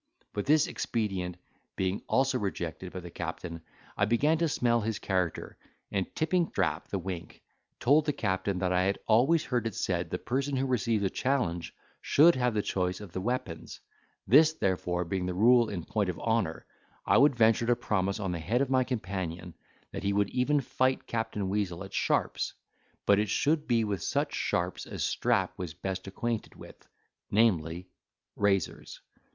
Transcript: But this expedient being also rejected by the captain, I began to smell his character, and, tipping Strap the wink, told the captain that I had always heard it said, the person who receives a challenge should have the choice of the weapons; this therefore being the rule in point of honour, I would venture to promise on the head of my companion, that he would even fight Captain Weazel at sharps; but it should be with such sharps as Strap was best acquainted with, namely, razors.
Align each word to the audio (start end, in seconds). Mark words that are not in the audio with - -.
But 0.33 0.47
this 0.47 0.65
expedient 0.65 1.37
being 1.75 2.01
also 2.07 2.39
rejected 2.39 2.91
by 2.91 3.01
the 3.01 3.11
captain, 3.11 3.61
I 3.95 4.05
began 4.05 4.39
to 4.39 4.49
smell 4.49 4.81
his 4.81 4.97
character, 4.97 5.57
and, 5.91 6.07
tipping 6.15 6.47
Strap 6.49 6.87
the 6.87 6.97
wink, 6.97 7.43
told 7.79 8.07
the 8.07 8.11
captain 8.11 8.57
that 8.57 8.73
I 8.73 8.81
had 8.85 8.97
always 9.05 9.43
heard 9.43 9.67
it 9.67 9.75
said, 9.75 10.09
the 10.09 10.17
person 10.17 10.55
who 10.55 10.65
receives 10.65 11.03
a 11.03 11.09
challenge 11.11 11.75
should 12.01 12.33
have 12.33 12.55
the 12.55 12.63
choice 12.63 12.99
of 12.99 13.11
the 13.13 13.21
weapons; 13.21 13.79
this 14.25 14.53
therefore 14.53 15.05
being 15.05 15.27
the 15.27 15.35
rule 15.35 15.69
in 15.69 15.83
point 15.83 16.09
of 16.09 16.17
honour, 16.17 16.65
I 17.05 17.19
would 17.19 17.35
venture 17.35 17.67
to 17.67 17.75
promise 17.75 18.19
on 18.19 18.31
the 18.31 18.39
head 18.39 18.61
of 18.61 18.71
my 18.71 18.83
companion, 18.83 19.53
that 19.91 20.01
he 20.01 20.13
would 20.13 20.31
even 20.31 20.61
fight 20.61 21.05
Captain 21.05 21.47
Weazel 21.47 21.83
at 21.85 21.93
sharps; 21.93 22.55
but 23.05 23.19
it 23.19 23.29
should 23.29 23.67
be 23.67 23.83
with 23.83 24.01
such 24.01 24.33
sharps 24.33 24.87
as 24.87 25.03
Strap 25.03 25.53
was 25.57 25.75
best 25.75 26.07
acquainted 26.07 26.55
with, 26.55 26.87
namely, 27.29 27.87
razors. 28.35 28.99